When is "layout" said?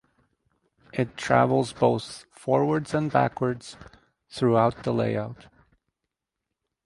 4.91-5.45